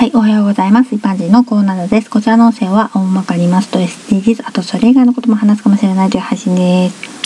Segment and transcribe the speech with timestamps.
[0.00, 0.94] はい、おはようございます。
[0.94, 2.08] 一般人のコーナーです。
[2.08, 7.19] こちらの音声は大まかにますと SDGs、あとそれ以外のことも話すかもしれないという配信です。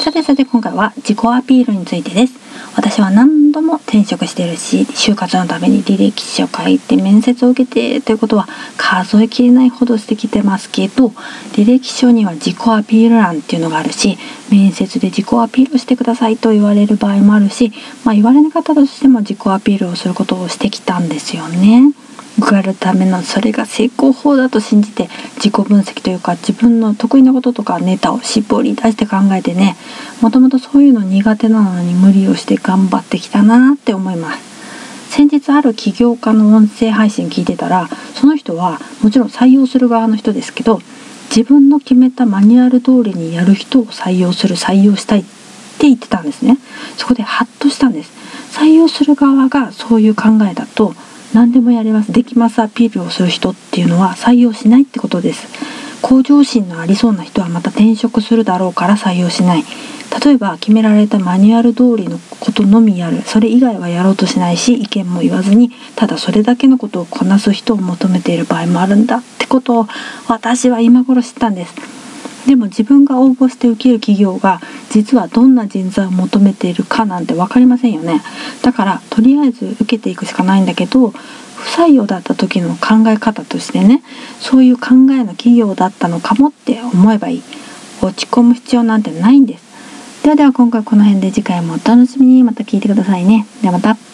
[0.00, 2.32] さてさて今回は自己アピールについてです。
[2.74, 8.48] 私は何度も転職してるし、就活のために履歴書を書いて面接を受けてということは
[8.78, 11.08] 数えきれないほどしてきてますけど、
[11.52, 14.16] 履歴書には自己アピール欄っていうのがあるし、
[14.50, 17.70] 面接で自己アピールしてくださいと言われる場合もあるし、
[18.02, 21.92] まあ言われなかったとしても自己アピールをすることをしてきたんですよね。
[22.38, 29.76] 受かるためのそれが成功法だと信じて自己分析というか自分の得意なこととかネタを絞り出して考えてね
[30.20, 34.50] もともとそういうの苦手なのに無理をして頑張ってきたなって思います。
[35.10, 40.80] 先日ある起業家の音声配信聞いてたらその人はもちろん採用する側の人ですけど
[41.34, 46.58] 自分の決めたマニュアル通りにやる人を採用する採用したいって言ってたんですね。
[46.96, 48.12] そこでハッとしたんです。
[48.52, 50.94] 採用する側がそういう考えだと
[51.32, 52.12] 何でもやります。
[52.12, 55.46] できますアピールをする人っていうのは採用しないってことです。
[56.02, 59.64] 向上心のありそうな人はまた転職するだろうから採用しない。
[60.24, 63.22] 例えば決められたマニュアル通りのことのみやる。
[63.22, 69.86] それ以外はやろうとしないし意見も言わずにただそれだけのことをこなす人を求めている場合もあるんだってことを
[70.26, 71.89] 私は今頃知ったんです。
[72.46, 74.60] でも自分が応募して受ける企業が
[74.90, 78.22] 実はどんな人材を求めているかなんて分かりませんよね。
[78.62, 81.16] だからとりあえず受けていくしかないんだけど不
[81.68, 84.02] 採用だった時の考え方としてね
[84.40, 87.42] そういう考えの企業だったのかもって思えばいい。
[88.02, 89.70] 落ち込む必要なんてないんです。
[90.22, 92.42] ではでは今回この辺で次回もお楽しみに。
[92.42, 93.46] また聞いてくださいね。
[93.62, 94.09] ではまた。